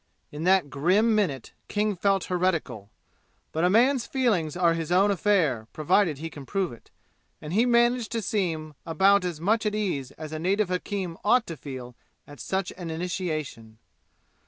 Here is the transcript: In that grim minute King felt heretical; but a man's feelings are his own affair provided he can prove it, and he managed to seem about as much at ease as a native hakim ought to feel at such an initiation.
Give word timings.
In 0.31 0.45
that 0.45 0.71
grim 0.71 1.13
minute 1.13 1.53
King 1.67 1.95
felt 1.95 2.23
heretical; 2.23 2.89
but 3.51 3.63
a 3.63 3.69
man's 3.69 4.07
feelings 4.07 4.57
are 4.57 4.73
his 4.73 4.91
own 4.91 5.11
affair 5.11 5.67
provided 5.73 6.17
he 6.17 6.27
can 6.27 6.43
prove 6.43 6.71
it, 6.73 6.89
and 7.39 7.53
he 7.53 7.67
managed 7.67 8.11
to 8.13 8.21
seem 8.23 8.73
about 8.83 9.23
as 9.23 9.39
much 9.39 9.63
at 9.67 9.75
ease 9.75 10.09
as 10.13 10.31
a 10.31 10.39
native 10.39 10.69
hakim 10.69 11.19
ought 11.23 11.45
to 11.45 11.55
feel 11.55 11.95
at 12.25 12.39
such 12.39 12.73
an 12.77 12.89
initiation. 12.89 13.77